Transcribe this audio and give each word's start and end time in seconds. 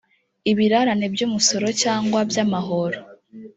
ibirarane 0.51 1.05
by 1.13 1.21
umusoro 1.27 1.67
cyangwa 1.81 2.19
by 2.29 2.37
amahoro 2.45 2.99